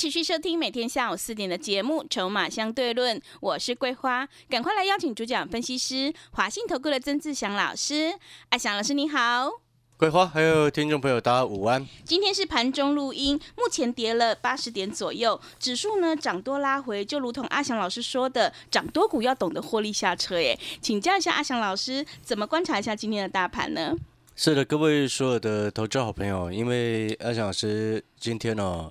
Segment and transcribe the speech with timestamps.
[0.00, 8.14] 持续收听每天下午四点的节目《筹码相对论》，我是桂花，赶快来邀请主讲分析师华信投顾的曾志祥老师。
[8.48, 9.50] 阿祥老师你好，
[9.98, 11.86] 桂花还有听众朋友大家午安。
[12.02, 20.40] 今天是盘中录音，目前跌了八十点左右，指数呢涨多拉回，就如同阿祥老师说的，涨多股要懂得获利下车。
[20.40, 23.94] 耶，请教一下阿祥老师，怎么观察一下今天的大盘呢？
[24.34, 28.90] 是的，各位所有的投资好朋友，因为阿祥老师今天呢。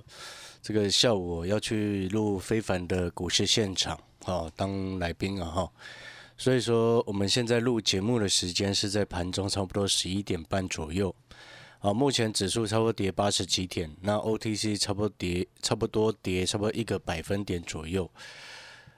[0.62, 5.72] 这个下午要去录非凡的股市现场，哦，当来宾啊，哈，
[6.38, 11.16] 所以说我们现在录节目的时间是在盘中差不多十一点半左右，
[11.80, 18.12] 啊，目前指数差不多跌八十几点，那 OTC 差不多跌差不多跌差不多一个百分点左右，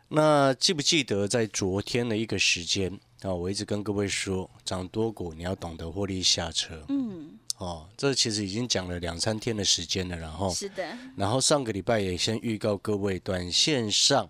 [0.09, 7.37] 那记不记得在昨天的一个时间啊，我一直跟各位说，涨多股你要懂得获利下车，嗯。
[7.61, 10.83] 哦，这其实已经讲了两三天的时间了，然后是的，
[11.15, 14.27] 然后上个礼拜也先预告各位，短线上，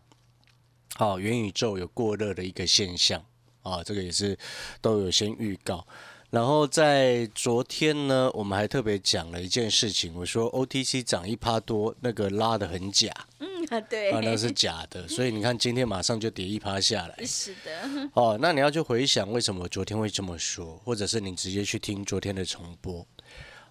[0.96, 3.24] 好元宇宙有过热的一个现象，
[3.62, 4.38] 啊，这个也是
[4.82, 5.88] 都有先预告。
[6.30, 23.06] 然后在昨天呢，我们还特别讲了一件事情，我说 OTC 涨一趴多，那个拉的很假，嗯啊对，啊那是假的， 所以你看今天马上就跌一趴下来，是的，哦，那你要去回想为什么昨天会这么说，或者是你直接去听昨天的重播。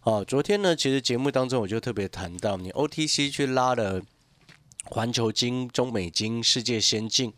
[0.03, 4.01] 哦，昨天呢，其实节目当中我就特别谈到，你 OTC 去拉了
[4.85, 7.35] 环球金、中美金、世界先进，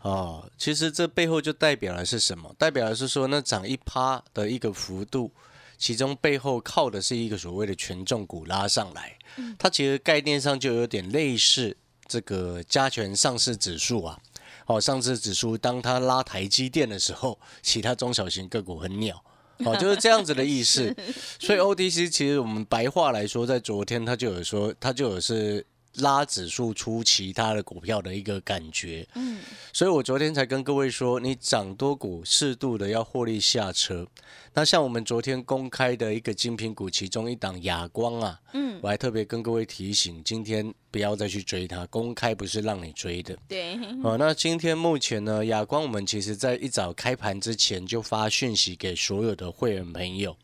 [0.00, 2.54] 哦，其实这背后就代表了是什么？
[2.56, 5.30] 代表的是说，那涨一趴的一个幅度，
[5.76, 9.18] 其中背后靠的是一个所谓的权重股拉上来，
[9.58, 14.18] 它其实概念上就有点类似这个加权上市指数啊。
[14.64, 19.22] 哦，上市指数当它拉台积电的时候，其他中小型个股很鸟。
[19.66, 20.94] 哦，就是这样子的意思，
[21.38, 25.64] 所以 O D C 其实我们白话来说，在昨天他就有说，他就有是。
[25.96, 29.40] 拉指数出其他的股票的一个感觉，嗯，
[29.72, 34.06] 所以我昨天才跟各位说，你涨多股适度的要获利下车。
[34.54, 43.36] 那像我们昨天公开的一个精品股，其中一档亚光啊，嗯，我还特别跟各位提醒，今天不要再去追它，公开不是让你追的。
[43.48, 50.36] 对，哦，那今天目前呢，亚光我们其实在一早开盘之前就发讯息给所有的会员朋友。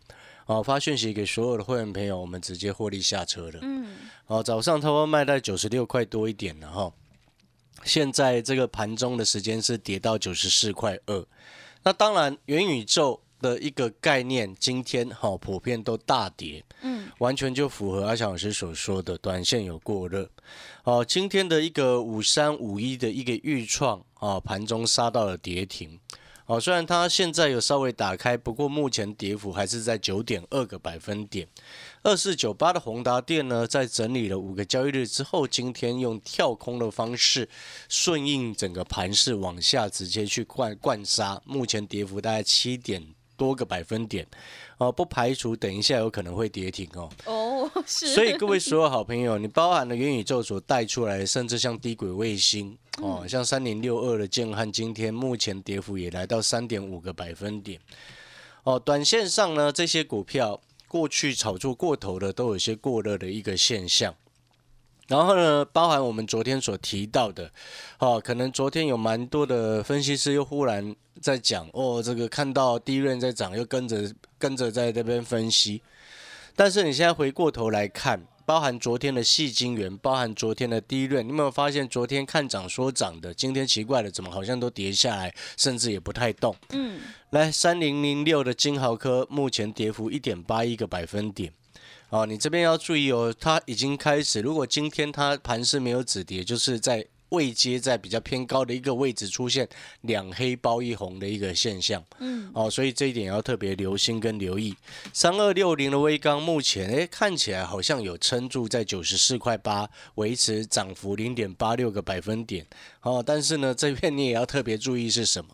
[0.46, 3.58] 哦，发讯息给所有的会员朋友，我们直接获利下车了。
[3.62, 3.96] 嗯，
[4.26, 6.92] 哦，早上差不多卖到九十六块多一点了哈。
[7.84, 11.26] 现在这个盘中的时间是跌到九十四块二。
[11.82, 16.64] 那当然，元宇宙的一个概念，今天哈普遍都大跌。
[16.82, 20.28] 嗯，完全就符合阿强老师所说的，短线有过热。
[20.84, 25.98] 哦，今天的一个五三五一的一个预创啊，盘中杀到了跌停。
[26.46, 31.48] 哦，虽然它现在有稍微打开，不过目前跌幅还是在九点二个百分点。
[32.04, 37.48] 二四九八的宏达电呢，在整理了五个交易日之后，今天用跳空的方式
[37.88, 44.26] 顺应整个盘势往下直接去灌灌杀，目前跌幅大概七点多个百分点。
[44.78, 47.08] 哦，不排除等一下有可能会跌停哦。
[47.24, 48.14] 哦，是。
[48.14, 52.76] 所以各位所有好朋友，你包含了元宇宙所带出来的，甚至像低轨卫星。
[53.00, 57.80] 哦，像三零六二的建汉，今天目前跌幅也来到三点五个百分点。
[58.64, 64.14] 哦，短线上呢，这些股票过去炒作过头的，都有些过热的一个现象。
[65.08, 67.50] 然后呢，包含我们昨天所提到的，
[67.98, 75.82] 哦，可能昨天有蛮多的分析师又忽然在讲，哦，这个看到低润在涨，又跟着跟着在这边分析。
[76.54, 78.20] 但是你现在回过头来看。
[78.46, 86.54] 包含昨天的细晶元，包含昨天的低润，你有没有发现昨天看涨说涨的，今天奇怪了，怎么好像都跌下来，甚至也不太动？
[86.68, 87.00] 嗯，
[87.30, 91.52] 来三零零六的金豪科目前跌幅一点八一个百分点，
[92.10, 97.06] 哦，你这边要注意哦，它已经开始，如果今天它盘势没有止跌，就是在。
[97.30, 99.68] 位阶在比较偏高的一个位置出现
[100.02, 104.72] 两黑包一红的一个现象，嗯，哦，所以这一点要特别留心跟留意。
[105.12, 112.64] 三二六零的微钢目前诶看起来好像有撑住在九十四块八，维持涨幅零点八六个百分点，
[113.02, 115.50] 哦，但是呢这边你也要特别注意是什么？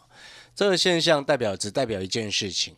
[0.54, 2.74] 这个现象代表只代表一件事情，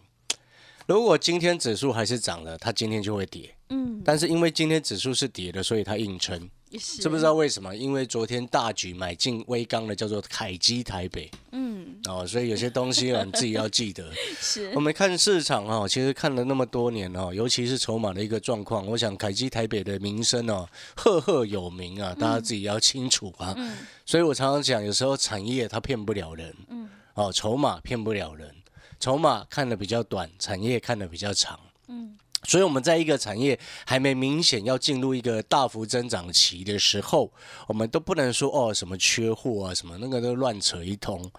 [0.87, 6.51] 如果今天指数还是涨了，它今天就会跌，嗯，但是因为今天指数是跌的，所以它硬撑。
[6.79, 7.01] 是。
[7.01, 7.75] 知不知道为什么？
[7.75, 11.31] 因为昨天大举买进微钢的叫做凯基台北。
[11.53, 14.11] 嗯，哦，所以有些东西啊，你自己要记得。
[14.41, 14.71] 是。
[14.75, 23.55] 我们看市场哦，其实看了那么多年哦，尤其是筹码的一个状况，我想凯基台北的名声哦，赫赫有名啊，大家自己要清楚啊。
[23.57, 23.79] 嗯。
[24.05, 26.91] 所以我常常讲，有时候产业它骗不了人，嗯。
[27.15, 28.54] 哦，筹码骗不了人，
[28.99, 31.59] 筹码看的比较短，产业看的比较长。
[31.89, 37.33] 嗯所以我们在一个产业还没明显要进入一个大幅增长期的时候，
[37.67, 41.31] 我们都不能说哦什么缺货啊什么那个都乱扯一通。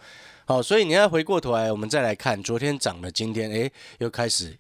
[0.45, 4.57] 好，所以你要回过头来，我们再来看昨天涨了，今天诶又开始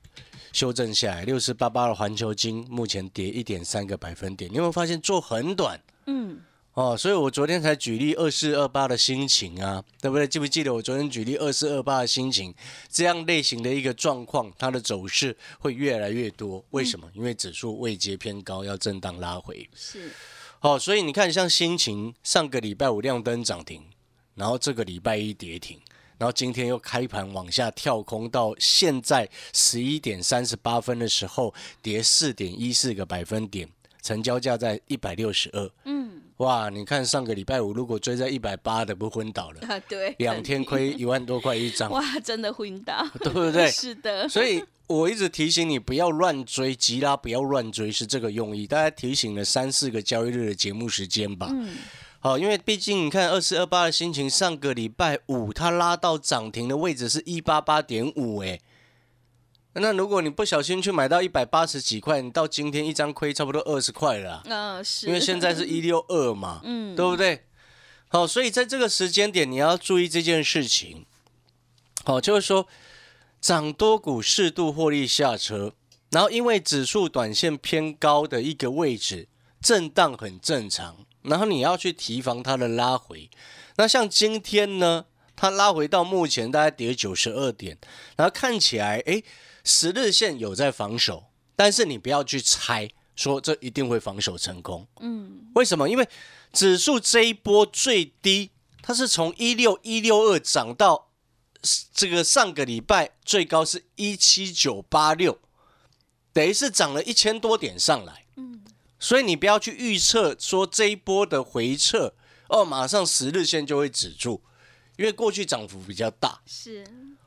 [0.53, 5.81] 修正下来，六四八八的环球金目前跌一点三个百分点，你有没有发现做很短？
[6.05, 6.39] 嗯，
[6.75, 10.27] 哦，所以我昨天才举例二四二八的心情啊，对不对？
[10.27, 12.53] 记不记得我昨天举例二四二八的心情？
[12.89, 16.61] 这样类型的一个状况，它的走势会越来越多。
[16.71, 17.09] 为什么？
[17.13, 19.69] 因为指数位阶偏高，要震荡拉回。
[19.73, 20.11] 是
[20.59, 23.81] 好、所以你看，像心情上个礼拜五亮灯涨停，
[24.33, 25.79] 然后这个礼拜一跌停，
[26.17, 33.69] 然后今天又开盘往下跳空，到现在十一点三十八分的时候，跌四点一四个百分点，
[34.01, 35.71] 成交价在一百六十二。
[35.85, 35.94] 嗯
[36.37, 39.61] 哇，你看上个礼拜五如果追在一百八的，不昏倒了？
[39.67, 43.67] 啊，对， 两天亏一万多块一张，哇，真的昏倒， 对不对？
[43.71, 48.67] 是的，所以我一直提醒你不要乱追，急拉不要乱追，是这个用意。
[48.67, 51.47] 大家提醒了三四个交易日的节目时间吧。
[51.51, 51.75] 嗯
[52.19, 58.59] 好，因为毕竟你看二四二八的心情，上个礼拜五它拉到涨停的位置是一八八点五，哎，
[59.75, 67.45] 那如果你不小心去买到一百八十几块，你到今天一张亏差不多二十块了啊、嗯是，因为现在是一六二嘛， 嗯对不对？
[68.07, 71.05] 好，所以在这个时间点，你要注意这件事情。
[72.05, 72.67] 好，就是说
[73.41, 75.73] 涨多股适度获利下车，
[76.11, 79.27] 然后因为指数短线偏高的一个位置，
[79.59, 83.29] 震荡很正常，然后你要去提防它的拉回。
[83.75, 85.05] 那像今天呢，
[85.35, 87.77] 它拉回到目前大概跌九十二点，
[88.15, 89.23] 然后看起来诶
[89.65, 91.25] 十日线有在防守，
[91.55, 94.87] 但是你不要去猜说这一定会防守成功。
[95.01, 95.89] 嗯为什么？
[95.89, 96.07] 因为
[96.53, 98.51] 指数这一波最低，
[98.81, 101.09] 它是从一六一六二涨到
[101.91, 105.39] 这个上个礼拜最高是一七九八六，
[106.31, 108.25] 等于是涨了一千多点上来。
[108.37, 108.61] 嗯
[108.97, 112.13] 所以你不要去预测说这一波的回撤
[112.49, 114.41] 哦，马上十日线就会止住，
[114.97, 116.83] 因为过去涨幅比较大是，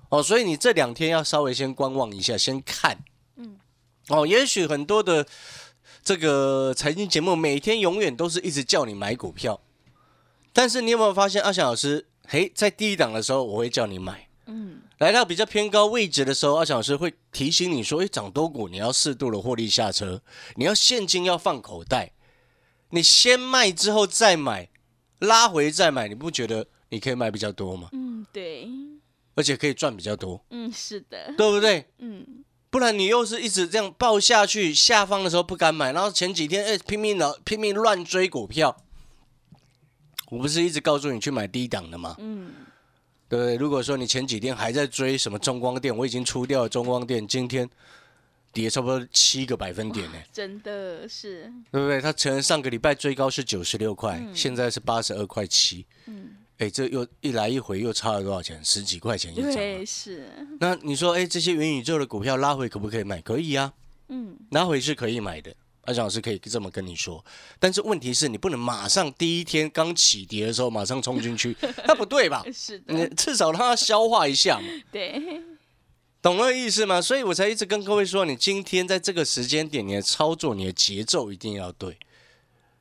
[0.09, 2.99] 哦，所以你这两天要稍微先观望一下，先看。
[3.37, 3.59] 嗯
[4.09, 5.27] 哦，也许很多的
[6.03, 9.61] 这个财经节目每天永远都是一直叫你买股票，
[10.53, 20.23] 但是你有没有发现阿翔老师，嘿，在低档的时候我会叫你买，嗯来到比较偏高位置的时候，阿翔老师会提醒你说，诶，涨多股你要适度的获利下车，
[20.57, 22.13] 你要现金要放口袋，
[22.91, 24.71] 你先卖之后再买，
[25.19, 27.91] 拉回再买，你不觉得你可以买比较多吗？
[27.93, 28.67] 嗯对，
[29.39, 31.87] 而且可以赚比较多，嗯是的，对不对？
[31.99, 32.45] 嗯。
[32.71, 38.77] 不然你又是一直这样抱下去，下方的时候不敢买，然后前几天哎拼命的拼命乱追股票，
[40.31, 42.17] 我不是一直告诉你去买低档的吗？
[42.19, 42.51] 嗯。
[43.29, 43.57] 对不对？
[43.57, 47.71] 如果说你前几天还在追什么中光电，我已经出掉了中光电，今天
[48.53, 52.01] 跌差不多七个百分点呢，真的是，对不对？
[52.01, 58.61] 它前上个礼拜最高是九十六块，现在是八十二块七，嗯哎，这又一来一回又差了多少钱？
[58.65, 59.55] 十几块钱一张啊。
[59.55, 60.29] 对是，
[60.61, 63.21] 那你说，哎，这些元宇宙的股票拉回可不可以买？
[63.21, 63.73] 可以啊。
[64.09, 67.25] 嗯拉回是可以买的，阿翔老师可以这么跟你说。
[67.61, 72.43] 但是问题是你不能马上第一天刚起跌的时候马上冲进去， 那不对吧？
[72.53, 75.43] 是的你，至少让它消化一下嘛， 对，
[76.21, 77.01] 懂那个意思吗？
[77.01, 81.97] 所以我才一直跟各位说，你今天在这个时间点，你的操作、你的节奏一定要对。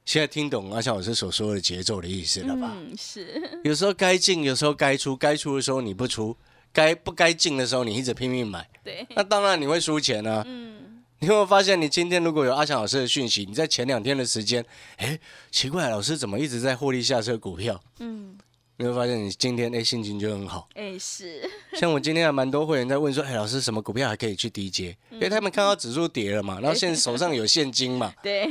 [0.07, 2.71] 现在听懂阿强老师所说的节奏的意思了吧？
[2.73, 6.33] 嗯是，有时候该进，有时候该出，该出的时候你不出，
[6.71, 10.41] 该不该进的时候你一直拼命买，对，那当然你会输钱啊。
[10.47, 10.75] 嗯
[11.19, 14.63] 你有没有发现，你今天如果有阿强老师的讯息，你在前两天的时间，
[14.97, 15.19] 哎，
[15.51, 17.81] 奇怪，老师怎么一直在获利下车股票？
[17.97, 18.37] 嗯，
[18.79, 20.69] 你会发现你今天哎心情就很好。
[20.75, 24.95] 哎是，像我今天还蛮多会员在问说，哎，老师什么股票还可以去低接？
[25.11, 28.47] 因为他们看到指数跌了嘛，然后现在手上有现金嘛， 对，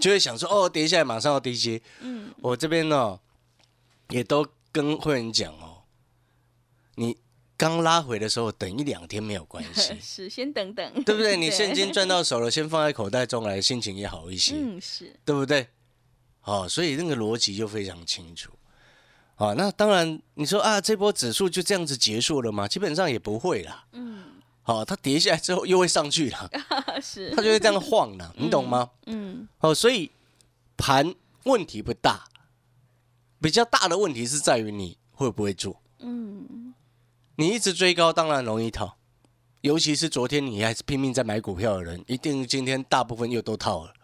[0.00, 1.80] 就会想说，哦，跌下来马上要低接。
[2.00, 3.20] 嗯我这边呢，
[4.08, 5.82] 也都跟会员讲哦，
[6.96, 7.16] 你
[7.56, 9.96] 刚拉回的时候，等一两天没有关系。
[10.02, 11.36] 是，先等等，对不对？
[11.36, 14.54] 你现金赚到手了，先放在口袋中来，心情也好一些。
[14.56, 15.68] 嗯是，对不对？
[16.40, 18.50] 好、所以那个逻辑就非常清楚。
[19.40, 22.68] 好、那当然，你说啊，这波指数就这样子结束了吗？
[22.68, 23.86] 基本上也不会啦。
[23.92, 24.22] 嗯
[24.60, 26.50] 好、它跌下来之后又会上去了，
[27.00, 28.90] 是它，就会这样晃了， 你懂吗？
[29.06, 30.10] 嗯哦，所以
[30.76, 32.24] 盘问题不大，
[33.40, 35.80] 比较大的问题是在于你会不会做。
[36.00, 36.74] 嗯，
[37.36, 38.98] 你一直追高，当然容易套，
[39.62, 43.94] 尤其是昨天你还是拼命在买股票的人，一定今天大部分又都套了，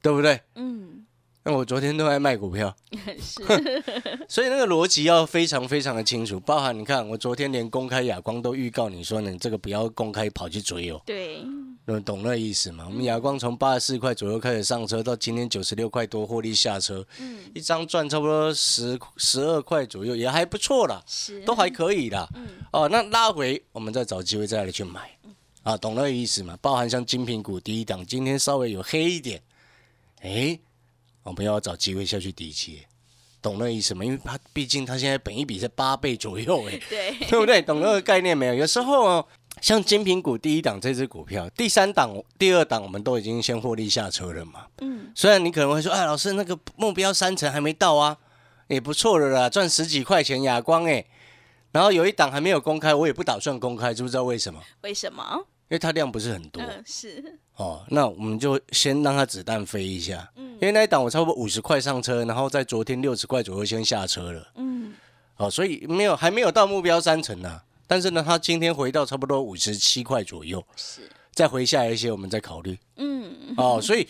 [0.00, 0.40] 对不对？
[0.54, 1.05] 嗯，
[1.48, 2.74] 那我昨天都在卖股票，
[3.22, 3.40] 是，
[4.28, 11.44] 所以那个逻辑要非常非常的清楚，包含你看，我昨天连公开亚光都预告你说你这个不要公开跑去追哦，对，
[11.86, 12.86] 懂懂那意思吗？
[12.88, 22.28] 我们亚光从八十四块左右开始上车，到今天九十六块多获利下车，嗯，一张赚差不多十十二块左右，也还不错啦，是，都还可以啦。
[22.34, 22.44] 嗯。
[22.72, 25.16] 哦，那拉回我们再找机会再来去买，
[25.62, 26.58] 啊，懂那个意思吗？
[26.60, 29.40] 包含像精品股第一档，今天稍微有黑一点，
[30.22, 30.58] 哎，
[31.26, 32.86] 我们要找机会下去抵接，
[33.42, 34.04] 懂那意思吗？
[34.04, 37.60] 因为它毕竟它现在本一比是八倍左右，哎， 对，对不对？
[37.60, 38.54] 懂那个概念没有？
[38.54, 39.26] 有时候哦，
[39.60, 44.66] 像精品股第一档这只股票，第三档、第二档我们都已经先获利下车了嘛。
[44.78, 48.16] 嗯，虽然你可能会说，哎，老师那个目标三成还没到啊，
[48.68, 51.04] 也不错了啦，赚十几块钱哑光哎。
[51.72, 54.62] 然后有一档还没有公开，我也不打算公开，知不知道为什么？
[54.82, 55.46] 为什么？
[55.68, 57.84] 因为它量不是很多、嗯，是，哦。
[57.90, 64.52] 那我们就先让它子弹飞一下，嗯因为那一档我差不多五十块上车，然后在昨天六十块左右先下车了。
[64.54, 64.94] 嗯，
[65.36, 72.78] 哦，所以没有还没有到目标三成呢、但是呢，它今天回到差不多五十七块左右，是，再回下来一些，我们再考虑。
[72.96, 74.08] 嗯，哦，所以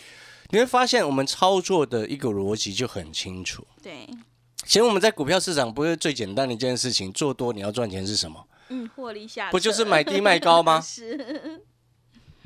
[0.49, 3.65] 你会发现我们操作的一个逻辑就很清楚。
[3.83, 4.07] 对，
[4.65, 8.41] 其实我们在股票市场不是最简单的一件事情，做多你要赚钱是什么？
[8.69, 10.79] 嗯， 获利下，不就是买低卖高吗？
[10.85, 11.61] 是，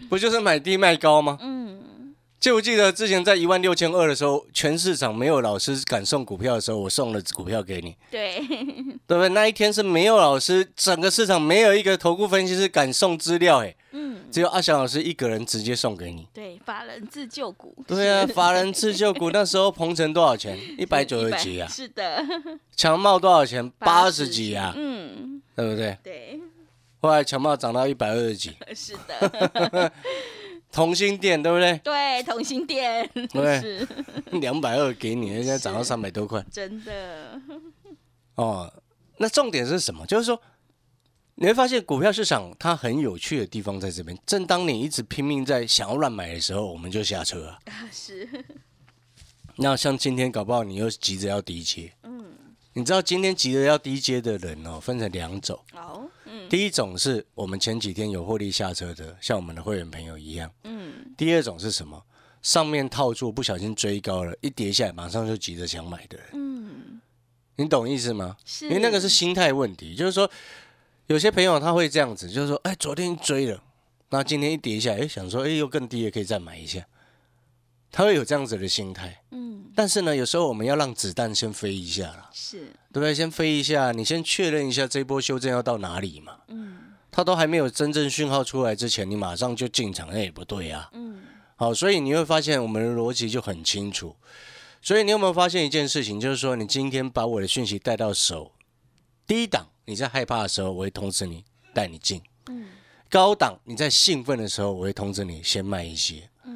[0.10, 1.38] 不就是买低卖高吗？
[1.42, 1.82] 嗯，
[2.41, 8.39] 记不记得之前在一万六千二的时候，全市场没有老师敢送股票的时候，我送了股票给你，对，
[9.05, 9.29] 对不对？
[9.29, 16.27] 那一天是没有老师，整个市场没有一个投顾分析师敢送资料，哎，嗯，只有阿翔老师一个人直接送给你。
[16.33, 20.57] 对，法人自救股，对啊，法人自救股 那时候鹏程多少钱？
[20.79, 21.67] 一百九十几啊。
[21.69, 22.25] 是的，
[22.75, 23.69] 强茂多少钱？
[23.77, 25.95] 八十几啊，嗯，对不对？
[26.01, 26.39] 对，
[27.01, 29.91] 后来强茂涨到一百二十几，是的，
[30.72, 31.78] 同心店对不对？
[31.84, 33.88] 对，同心店，对 是
[34.40, 37.42] 两百二给你，现在涨到三百多块 真的，
[38.36, 38.72] 哦。
[39.18, 40.04] 那重点是什么？
[40.08, 40.42] 就是说，
[41.36, 44.18] 你会发现股票市场它很有趣的地方在这边。
[44.25, 47.60] 正当你一直拼命在想要乱买的时候，我们就下车啊。
[47.66, 48.28] 啊是，
[49.58, 52.21] 那像今天搞不好你又急着要低接，嗯，
[52.74, 55.60] 你知道今天急着要低接的人哦，分成两种。
[56.50, 60.50] 第一种是我们前几天有获利下车的，像我们的会员朋友一样。
[60.63, 62.01] 嗯，第二种是什么？
[62.42, 67.01] 上面套住不小心追高了，一跌下来马上就急着想买的人，嗯，
[67.58, 68.36] 你懂意思吗？
[68.46, 70.30] 是，因为那个是心态问题，就是说
[71.08, 73.62] 有些朋友他会这样子，就是说，哎，昨天追了，
[74.10, 76.88] 那今天一跌下来，哎，想说，哎，又更低了，可以再买一下，
[77.91, 79.21] 他会有这样子的心态。
[79.31, 82.60] 嗯，但是呢，有时候我们要让子弹先飞一下啦，是，
[82.91, 83.13] 对不对？
[83.13, 86.38] 先飞一下，你先确认一下这波修正要到哪里嘛。
[86.48, 86.77] 嗯
[87.13, 90.89] 它都还没有真正讯号出来之前，你马上就进场，那也不对啊。
[90.93, 91.19] 嗯，
[91.57, 94.15] 好，所以你会发现我们的逻辑就很清楚。
[94.81, 98.53] 所以你有没有发现一件事情，就是说你今天把我的讯息带到手，
[99.27, 101.43] 低档你在害怕的时候，我会通知你
[101.74, 102.69] 带你进；嗯
[103.10, 106.29] 高档你在兴奋的时候，我会通知你先卖一些。
[106.45, 106.50] 嗯，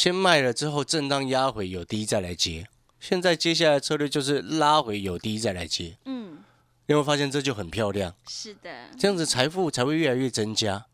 [0.00, 2.66] 先卖了之后，震荡压回有低再来接。
[2.98, 5.98] 现在接下来策略就是拉回有低再来接。
[6.06, 6.38] 嗯，
[6.86, 8.14] 你有没有发现这就很漂亮？
[8.26, 10.86] 是的，这样子财富才会越来越增加。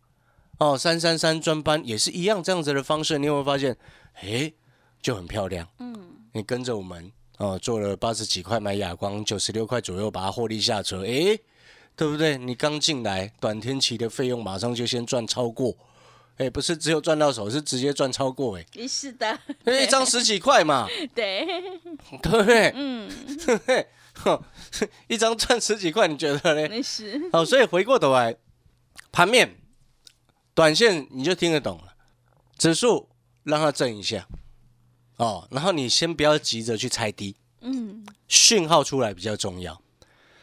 [0.59, 3.77] 哦，三三三专班也是一样这样子的方式，你有没有发现？
[4.23, 4.53] 诶，
[5.01, 5.69] 就很漂亮。
[5.79, 5.95] 嗯
[6.33, 11.41] 你跟着我们哦，做了八十几块买哑光，九十六块左右把它获利下车，诶，
[11.95, 12.37] 对不对？
[12.37, 15.77] 你刚进来，短天期的费用马上就先赚超过，
[16.39, 21.47] 诶，不是只有赚到手，是直接赚超过，诶，诶是的，因为一张十几块嘛， 对，
[22.23, 22.73] 对不对？
[22.75, 23.09] 嗯，
[23.47, 23.89] 对不对？
[24.15, 24.43] 哼
[25.09, 26.69] 一张赚十几块，你觉得嘞？
[26.69, 28.37] 那是，好，所以回过头来，
[29.13, 29.57] 盘面、
[30.55, 31.95] 短线你就听得懂了，
[32.59, 33.09] 指数
[33.45, 34.27] 让它震一下，
[35.17, 39.81] 哦，然后你先不要急着去猜低，嗯讯号出来比较重要。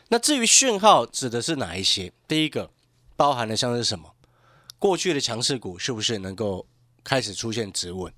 [0.10, 2.12] 那至于讯号指的是哪一些？
[2.28, 2.70] 第一个
[3.16, 4.13] 包含的像是什么？
[4.84, 6.68] 过去的强势股是不是能够
[7.06, 8.12] 开始出现止稳？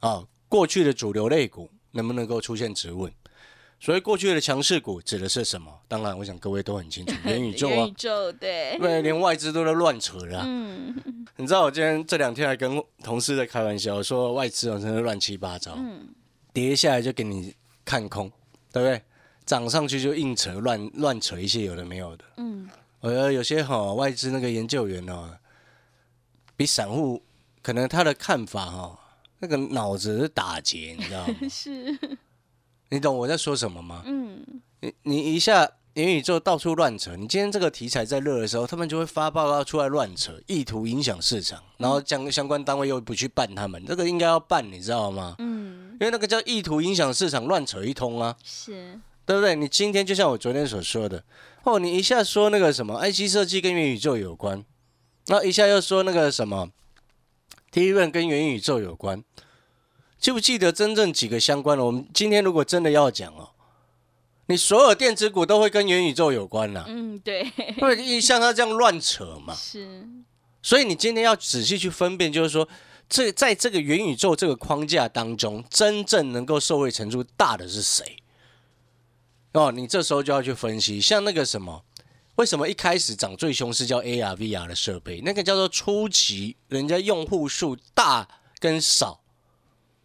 [0.00, 3.12] 啊，过去的主流类股能不能够出现止稳？
[3.78, 5.70] 所以过去的强势股指的是什么？
[5.86, 10.44] 当然，我想各位都很清楚， 元宇宙啊元宇，宙，对，对，连外资都在乱扯了、啊。
[10.46, 10.96] 嗯
[11.36, 16.08] 你知道我今天这两天还跟同事在开玩笑，说外资哦真的乱七八糟，嗯，
[16.54, 18.32] 跌下来就给你看空，
[18.72, 19.02] 对不对？
[19.44, 22.24] 涨上去就硬扯，乱乱扯一些有的没有的。
[22.38, 22.66] 嗯，
[23.00, 25.30] 呃，有些哈、外资那个研究员哦，
[26.58, 27.22] 比散户
[27.62, 28.98] 可能他的看法哈、
[29.38, 31.34] 那个脑子是打结，你知道吗？
[31.48, 31.96] 是，
[32.88, 34.02] 你懂我在说什么吗？
[34.04, 34.44] 嗯，
[34.80, 45.36] 你你一下元宇宙到处乱扯，你今天这个题材在热的时候，他们就会发报告出来乱扯，意图影响市场，然后相相关单位又不去办他们，这个应该要办，你知道吗？
[45.38, 49.54] 嗯，因为那个叫意图影响市场，乱扯一通啊，是，对不对？
[49.54, 51.22] 你今天就像我昨天所说的，
[51.62, 54.64] 哦，你一下说那个什么 IC 设计跟元宇宙有关，
[55.28, 56.70] 然后一下又说那个什么
[57.70, 59.22] T 润跟元宇宙有关，
[60.18, 61.84] 记不记得真正几个相关的？
[61.84, 63.50] 我们今天如果真的要讲哦，
[64.46, 67.44] 你所有电子股都会跟元宇宙有关啦、嗯，对，
[67.78, 69.54] 不然你像他这样乱扯嘛。
[69.54, 70.08] 是，
[70.62, 72.66] 所以你今天要仔细去分辨，就是说，
[73.08, 78.16] 这在这个元宇宙这个框架当中，真正能够受惠程度大的是谁？
[79.52, 81.84] 哦，你这时候就要去分析，像那个什么，
[82.38, 85.20] 为什么一开始涨最凶是叫 AR、VR 的设备？
[85.22, 88.28] 那个叫做初期，人家用户数大
[88.60, 89.20] 跟少，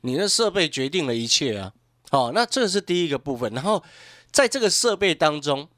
[0.02, 1.74] 你的设备决定了一切啊。
[2.10, 3.84] 好、那这是第一个部分，然后
[4.32, 5.70] 在这个设备当中，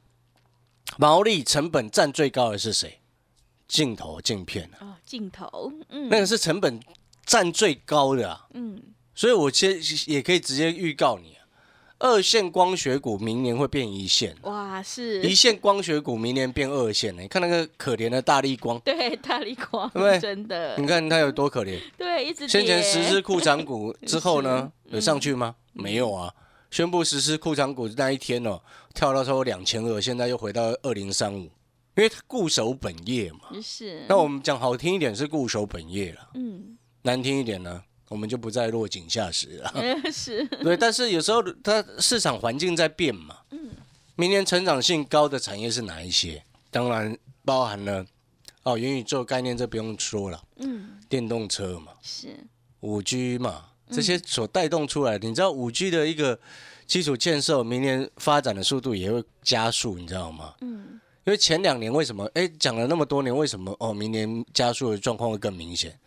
[0.98, 3.02] 毛利成本占最高的是谁？
[3.68, 6.80] 镜头镜片啊，哦，镜头，嗯，那个是成本
[7.26, 8.48] 占最高的啊。
[8.54, 8.82] 嗯，
[9.14, 11.35] 所以我先也可以直接预告你啊，
[12.06, 20.20] 二线光学股明年会变一线，哇，是，一线光学股明年变二线呢、你看那个可怜的大力光，对，大力光，对不对？
[20.20, 20.78] 真的。
[20.78, 21.82] 你，看它有多可怜。
[21.98, 25.56] 对，一直先前跌实施库藏股之后呢， 有上去吗？
[25.74, 26.32] 没有啊。
[26.70, 28.62] 宣布实施库藏股那一天哦，
[28.94, 31.40] 跳到超过两千二，现在又回到二零三五，
[31.96, 33.60] 因为它固守本业嘛。
[33.64, 39.74] 是，那我们讲好听一点是固守本业了，嗯，难听一点呢，我们就不再落井下石了。
[40.12, 43.38] 是， 对，但是有时候它市场环境在变嘛。
[44.16, 46.42] 明年成长性高的产业是哪一些？
[46.72, 48.06] 当然包含了
[48.64, 52.30] 哦，元宇宙概念这不用说了，嗯，电动车嘛，是，
[52.80, 56.40] 五 G 嘛，这些所带动出来的，你知道五 G 的一个
[56.88, 60.54] 基础建设，明年发展的速度也会加速，你知道吗？
[60.62, 62.26] 嗯，因为前两年为什么？
[62.36, 66.00] 哎，讲了那么多年，为什么哦，明年加速的状况会更明显？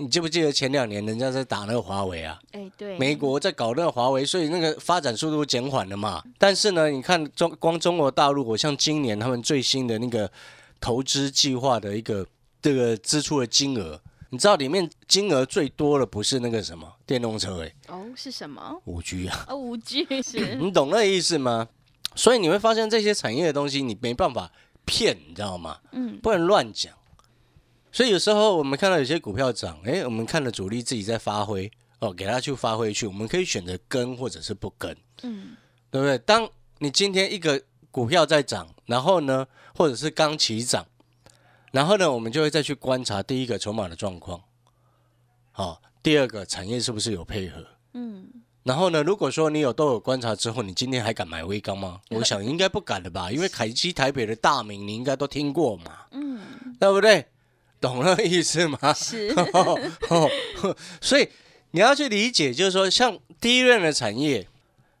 [0.00, 2.38] 你记不记得前两年人家在打那个华为啊？
[2.52, 6.22] 哎，对，美国在搞那个华为，所以那个发展速度减缓了嘛。
[6.38, 10.30] 但是呢，你看中光中国大陆，我像今年他们最新的那个
[10.80, 12.24] 投资计划的一个
[12.62, 18.80] 这个支出的金额，你知道里面金额最多的不是那个什么电动车、欸，哦，是什么？
[18.84, 21.66] 五 G 啊，哦，五 G 是，你懂那个意思吗？
[22.14, 24.52] 所以你会发现这些产业的东西你没办法
[24.84, 25.78] 骗，你知道吗？
[25.90, 26.94] 嗯，不能乱讲。
[27.98, 35.56] 所以有时候我们看到有些股票涨，诶，我们看了主力自己在发挥，哦，给他去发挥去，我们可以选择跟或者是不跟，嗯，
[35.90, 36.16] 对不对？
[36.18, 40.86] 当你今天一个股票在涨，然后呢，或者是刚起涨，
[41.72, 44.40] 然后呢，我们就会再去观察第一个筹码的状况，
[45.50, 48.28] 好、第二个产业是不是有配合，嗯，
[48.62, 52.00] 然后呢，如果说你有都有观察之后，你今天还敢买微钢吗？
[52.10, 56.38] 我想应该不敢了吧，因为凯基台北的大名你应该都听过嘛，嗯，
[56.78, 57.26] 对不对？
[57.80, 58.92] 懂那个意思吗？
[58.92, 59.28] 是，
[60.10, 60.30] 哦，
[61.00, 61.28] 所以
[61.70, 64.48] 你要去理解，就是说，像第一任的产业，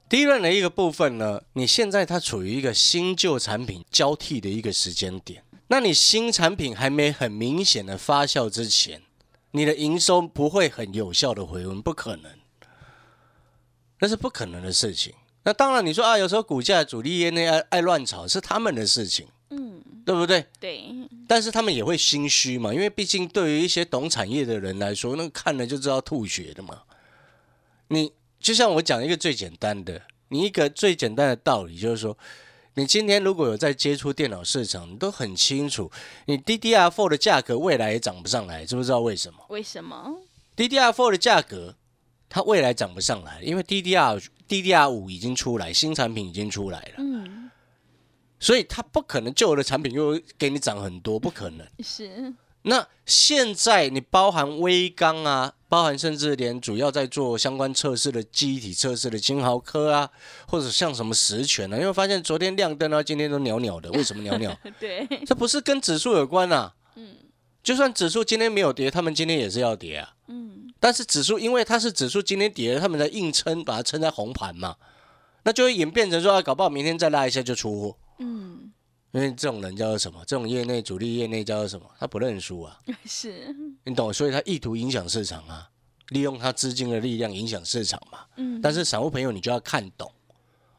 [0.08, 5.42] 第一任的一个部分呢，你现在它处于一个新旧产品交替的一个时间点。
[5.68, 9.02] 那你新产品还没很明显的发酵之前，
[9.50, 12.30] 你的营收不会很有效的回温，不可能，
[13.98, 15.12] 那是不可能的事情。
[15.44, 20.46] 那当然，你说啊，有时候股价主力业内爱爱乱炒是他们的事情，嗯，对不对？
[20.58, 20.84] 对，
[21.28, 26.82] 但是他们也会心虚嘛，因为毕竟对于一些懂产业的人来说，那个看了就知道吐血的嘛。
[27.88, 32.16] 你就像我讲一个最简单的，你一个最简单的道理就是说，
[32.74, 35.90] 你今天如果有在接触电脑市场，你都很清楚，
[36.26, 40.16] 你 DDR4 的价格未来也涨不上来，知不知道为什么为什么
[40.56, 41.76] ？？DDR4 的价格
[42.28, 47.47] 它未来涨不上来，因为 DDR DDR 五已经出来，新产品已经出来了，嗯，
[48.40, 51.66] 所以它不可能旧的产品又给你涨很多，不可能。
[51.82, 60.10] 是，那现在你包含微钢啊，包含甚至连主要在做相关测试的记忆体测试的金豪科啊，
[60.46, 64.56] 或者像什么实权啊，因为发现昨天亮灯啊，今天都袅袅的，为什么袅袅？
[64.78, 66.74] 对，这不是跟指数有关啊。
[67.60, 70.14] 就算指数今天没有跌，他们今天也是要跌啊。
[70.28, 74.76] 嗯，但是指数因为它是指数今天跌了，他们在硬撑，把它撑在红盘嘛，
[75.42, 77.96] 那就会演变成说，啊，搞不好明天再拉一下就出货。
[78.18, 78.72] 嗯，
[79.12, 80.22] 因为这种人叫做什么？
[80.26, 81.88] 这种业内主力业内叫做什么？
[81.98, 82.78] 他不认输啊。
[83.06, 83.54] 是，
[83.84, 85.70] 你懂，所以他意图影响市场啊，
[86.08, 88.20] 利用他资金的力量影响市场嘛。
[88.36, 90.12] 嗯，但是散户朋友你就要看懂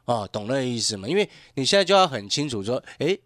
[0.06, 1.08] 哦，懂那个意思吗？
[1.08, 3.18] 因为你现在就要很清楚说，哎，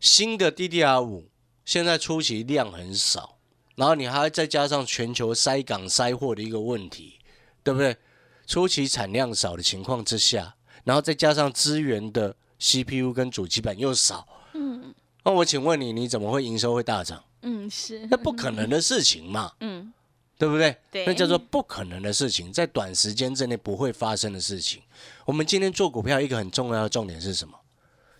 [0.00, 1.28] 新的 DDR 五
[1.64, 3.38] 现在初期量很少，
[3.74, 7.18] 然后你还要再加上全球塞港塞货的一个问题，
[7.62, 7.96] 对不对？
[8.46, 17.22] 初期产量少的情况之下，然后再加上资源的 CPU 跟主机板又少，嗯，那我请问你，你怎么会营收会大涨？
[17.42, 19.92] 嗯，是，那不可能的事情嘛，嗯，
[20.38, 20.76] 对不对？
[20.90, 24.82] 对那叫做不可能的事情，在短时间之内不会发生的事情。
[25.24, 27.58] 我们今天做股票一个很重要的重点是什么？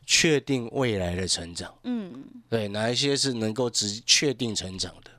[0.08, 1.74] 确定未来的成长。
[1.82, 5.10] 嗯，对，哪一些是能够直确定成长的，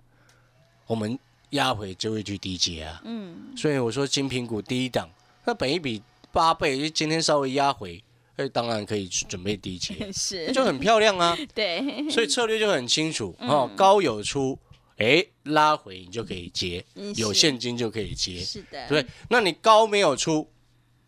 [0.85, 3.01] 我们压回就会去低接啊。
[3.03, 5.09] 嗯，所以我说金苹果第一档，
[5.43, 6.01] 那本一比
[6.31, 8.01] 八倍，就今天稍微压回，
[8.37, 11.37] 哎，当然可以准备低接， 是，就很漂亮啊。
[11.53, 14.57] 对，所以策略就很清楚哦，高有出，
[14.97, 20.47] 哎，拉回你就可以接嗯，有是现金就可以接，是的，对，那你高没有出，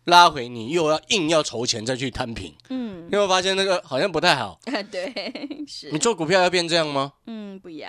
[0.04, 4.58] 拉回你又要硬要筹钱再去摊平，嗯，你有没有发现那个好像不太好？
[4.90, 7.12] 对，是你，做股票要变这样吗？
[7.26, 7.88] 嗯，不要，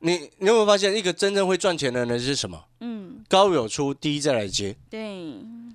[0.00, 2.64] 你你有没有发现一个真正会赚钱的人是什么？
[2.80, 5.00] 嗯，高有出，低再来接，对，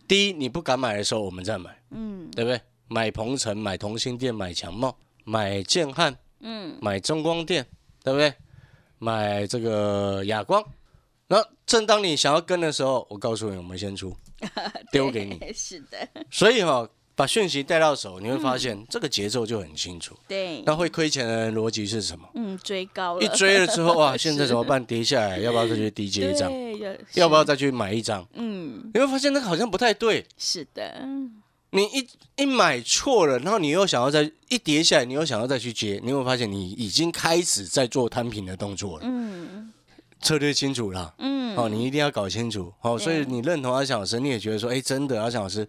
[0.10, 2.60] 低你不敢买的时候，我们再买，嗯对不对？
[2.88, 7.64] 买鹏程，买同心店，买强茂，买建汉，嗯，买中光电，
[8.04, 8.34] 对不对？
[8.98, 10.62] 买这个亚光，
[11.28, 14.14] 然后正当你想要跟的时候，我告诉你，我们先出，
[14.92, 15.40] 丢给你。
[15.54, 20.16] 是的，所以哈、把讯息带到手，你会发现这个节奏就很清楚。
[20.26, 22.26] 对，那会亏钱的人逻辑是什么？
[22.34, 24.82] 嗯，追高了，一追了之后，哇， 现在怎么办？
[24.86, 26.50] 跌下来，要不要再去低接一张？
[26.50, 27.44] 对，要不要？
[27.44, 28.26] 再去买一张？
[28.36, 30.26] 嗯，你会发现那个好像不太对。
[30.38, 31.06] 是的，
[31.72, 32.08] 你一
[32.42, 39.04] 一买错了，然后你又想要再一跌下来，你又想要再去接，你会发现你已经开始在做摊平的动作了。
[39.06, 39.70] 嗯
[40.22, 45.68] 策略清楚了，嗯，哦，你一定要搞清楚，哦，所以你认同阿翔老师，你也觉得说，哎，真的阿翔老师，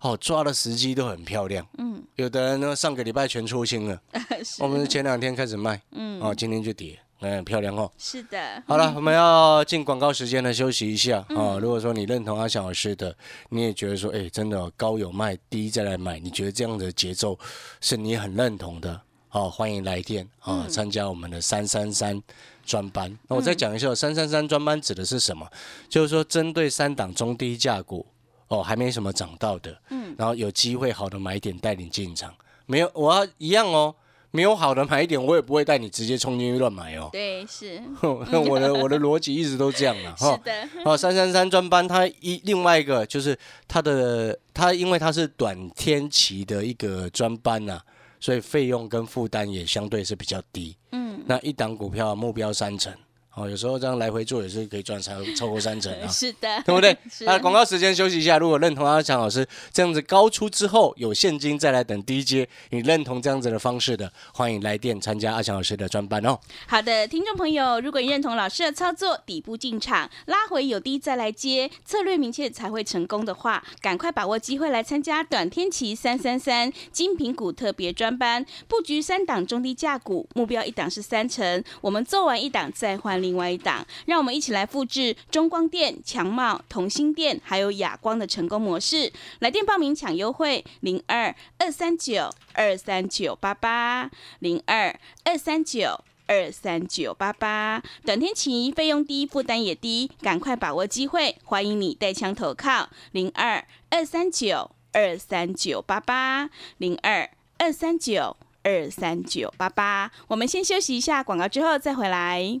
[0.00, 1.66] 哦，抓的时机都很漂亮。
[1.78, 4.00] 嗯，有的人呢，上个礼拜全出清了，
[4.60, 7.90] 我们前两天开始卖，嗯，哦，今天就跌，嗯，很漂亮哦。
[7.98, 11.58] 是的，好了，我们要进广告时间了，休息一下嗯哦。
[11.60, 13.14] 如果说你认同阿翔老师的，
[13.50, 17.38] 你也觉得说，哎，真的哦高有卖，低再来买，你觉得这样的节奏
[17.82, 18.98] 是你很认同的，
[19.32, 22.22] 哦，欢迎来电啊，嗯参加我们的三三三
[22.64, 23.18] 专班。
[23.28, 25.46] 那我再讲一下，三三三专班指的是什么？
[25.90, 28.06] 就是说针对三档中低价股
[28.50, 32.32] 哦，还没什么涨到的，嗯，然后有机会好的买点带你进场，
[32.66, 33.96] 没有我要一样哦。
[34.32, 37.08] 没有好的买点，我也不会带你直接冲进去乱买哦。
[37.10, 40.40] 对，是 我的我的逻辑一直都这样了是 哈。
[40.44, 43.36] 的，哦，三三三专班，它一另外一个就是
[43.66, 47.80] 它的它，因为它是短天期的一个专班呐、
[48.20, 50.76] 所以费用跟负担也相对是比较低。
[50.92, 52.94] 嗯，那一档股票目标三成，
[53.34, 56.06] 哦，有时候这样来回做也是可以赚超超过三成啊。
[56.10, 56.96] 是的，对不对？
[57.10, 58.38] 是啊，广告时间休息一下。
[58.38, 66.36] 如果认同阿强老师这样子高出之后有现金再来等低阶，你认同这样子的方式的，欢迎来电参加阿强老师的专班哦。
[66.66, 89.12] 好的，听众朋友，如果你认同老师的操作，底部进场，拉回有低再来接，策略明确才会成功的话，赶快把握机会来参加短天期三三三精品股特别专班，布局三档中低价股，目标一档是三成，我们做完一档再换另外一档，让我们一起来复制中光电、强茂、同心电还有亚光的成功模式。
[89.40, 96.00] 来电报名抢优惠，零二二三九二三九八八零二二三九。
[96.32, 107.28] 二三九八八，短天期费用低，负担也低，赶快把握机会，欢迎你带枪投靠零二二三九二三九八八零二
[107.58, 110.12] 二三九二三九八八。
[110.28, 112.60] 我们先休息一下广告，之后再回来。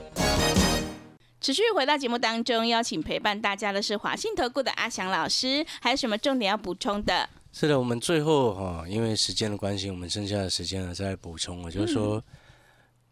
[1.41, 7.27] 持续回到节目当中，邀请陪伴大家的是华信投顾的阿翔老师，还有什么重点要补充的？
[7.51, 11.63] 是的，我们最后哈、因为时间的关系，我们剩下的时间呢再来补充。
[11.63, 12.23] 我就是说，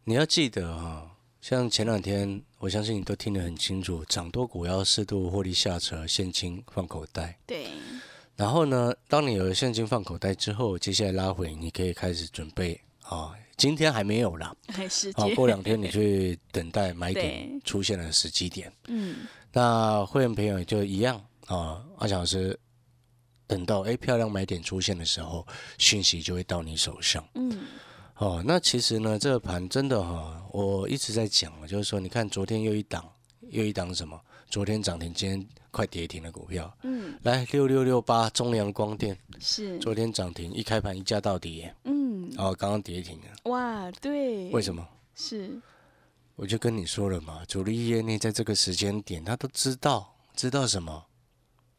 [0.04, 1.10] 你要记得哈、
[1.42, 7.36] 像前两天，我相信你都听得很清楚，涨多股要适度获利下车，现金放口袋。
[7.48, 7.66] 对，
[8.36, 13.34] 然后呢，当你有了现金放口袋之后，接下来拉回，你可以开始准备啊。
[13.60, 14.56] 今天还没有啦，
[14.90, 18.72] 时啊，间，过两天你去等待买点出现的时机点。
[18.88, 19.18] 嗯，
[19.52, 22.58] 那会员朋友就一样啊，阿强老师
[23.46, 25.46] 等到哎漂亮买点出现的时候，
[25.78, 27.22] 讯息就会到你手上。
[27.36, 27.60] 嗯，
[28.16, 33.04] 哦，那其实呢，这个盘真的哈、我一直在讲，就是说，你看昨天又一档，
[33.50, 34.18] 又一档什么？
[34.50, 41.99] 昨天涨停，今天快跌停的股票，嗯，来六六六八中阳光电，是，昨天涨停，一开盘一价到底耶，嗯，
[42.40, 44.88] 哦，刚刚跌停了，哇，对，为什么？
[45.14, 45.60] 是，
[46.38, 51.08] 我就跟你说了嘛，主力业内在这个时间点，他都知道，知道什么？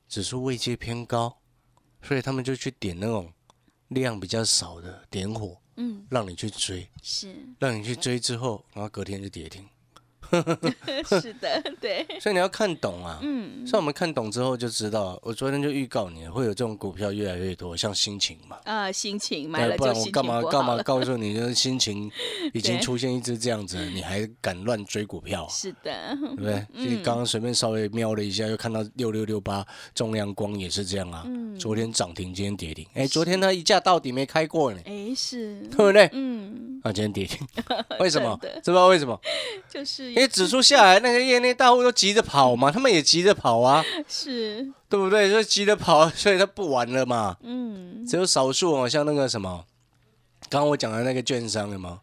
[0.07, 1.39] 指数位阶偏高，
[2.03, 3.33] 所以他们就去点那种
[3.89, 9.67] 量比较少的点火，嗯，让你去追，是，让你去追之后，然后隔天就跌停。
[11.21, 13.19] 是的，对，所以你要看懂啊。
[13.23, 18.59] 嗯，像我们看懂之后就知道，我昨天就预告你会有这种股票越来越多，像心情嘛。
[18.65, 22.11] 啊，心情买了不然我干嘛干嘛告诉你，就是心情
[22.53, 25.49] 已经 出现一只这样子，你还敢乱追股票啊？
[25.51, 26.67] 是的，对不对？
[26.75, 31.23] 嗯所以刚刚随便稍微瞄了一下，又看到六六六八中亮光也是这样啊。
[31.27, 32.87] 嗯昨天涨停，今天跌停。
[32.95, 36.09] 哎，昨天它一价到底没开过呢，哎，是，对不对？
[36.13, 37.47] 嗯，啊，今天跌停，
[38.01, 38.39] 为什么？
[38.43, 39.19] 知不知道为什么？
[39.69, 45.31] 就是因为指数下来，那个业内大户都急着跑嘛，他们也急着跑啊，是，对不对？
[45.31, 47.37] 就急着跑， 所以他不玩了嘛。
[47.43, 49.65] 嗯，只有少数哦，像那个什么，
[50.49, 52.01] 刚刚我讲的那个券商有吗？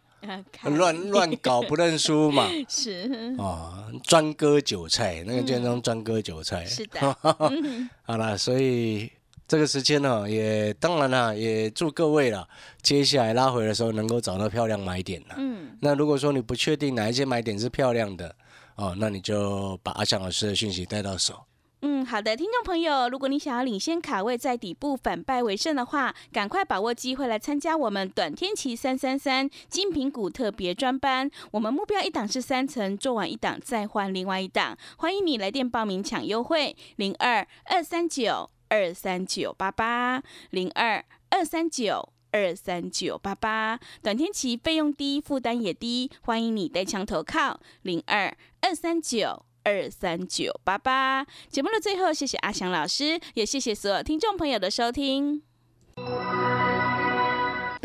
[0.63, 2.49] 乱乱搞不认输嘛。
[2.67, 6.65] 是，啊，专割韭菜，那个券商专割韭菜。
[6.65, 9.09] 是的，嗯好了，所以
[9.47, 12.45] 这个时间呢，也当然了，也祝各位了，
[12.81, 15.35] 接下来拉回的时候能够找到漂亮买点啦。
[15.37, 18.35] 嗯，那如果说你不确定哪一些买点是漂亮的，
[18.75, 21.45] 哦，那你就把阿强老师的讯息带到手。
[21.81, 31.29] 嗯，好的，听众朋友，如果你想要领先卡位在底部反败为胜的话，赶快把握机会来参加我们短天期三三三精品股特别专班。
[31.51, 34.75] 我们目标一档是三层，做完一档再换另外一档。
[34.97, 42.13] 欢迎你来电报名抢优惠，零二二三九二三九八八零二二三九。
[42.29, 51.25] 二三九八八，短天期费用低，负担也低，欢迎你带枪投靠零二二三九二三九八八。
[51.49, 55.41] 节目的最后，谢谢阿翔老师，也谢谢所有听众朋友的收听。